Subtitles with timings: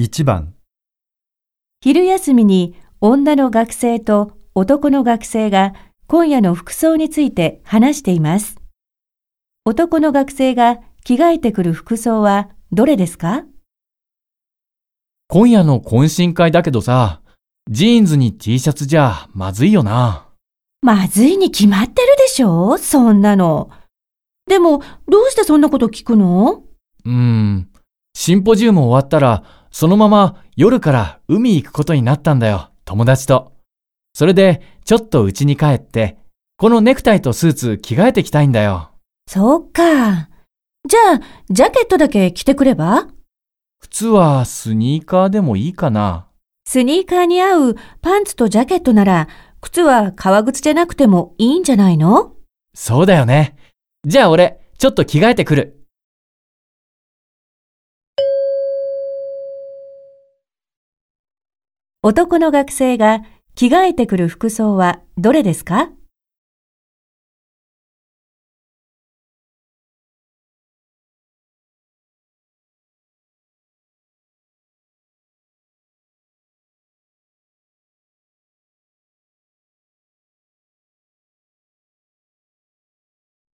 [0.00, 0.54] 1番、
[1.82, 5.74] 昼休みに女の学生と男の学生が
[6.06, 8.56] 今夜の服装について話しています。
[9.66, 13.44] 男の学生が着替えてくる服装はどれですか？
[15.28, 17.20] 今夜の懇親会だけどさ、
[17.68, 20.28] ジーンズに T シャツじゃまずいよな。
[20.80, 22.78] まずいに決まってるでしょ？
[22.78, 23.68] そんなの。
[24.46, 26.62] でも、どうしてそんなこと聞くの？
[27.04, 27.68] うーん。
[28.14, 33.52] シンポジウム終わったら、そのまま夜から海行くことになったんだよ、友達と。
[34.12, 36.18] それで、ちょっと家に帰って、
[36.56, 38.90] このネクタイとスーツ着替えてきたいんだよ。
[39.28, 39.82] そうか。
[40.88, 43.08] じゃあ、ジャケットだけ着てくれば？
[43.80, 46.26] 靴はスニーカーでもいいかな。
[46.66, 49.28] スニーカーに合うパンツとジャケットなら、
[49.60, 52.34] 靴は革靴じゃなくてもいいんじゃないの？
[52.74, 53.56] そうだよね。
[54.04, 55.79] じゃあ俺、ちょっと着替えてくる。
[62.02, 63.20] 男の学生が
[63.54, 65.90] 着替えてくる服装はどれですか？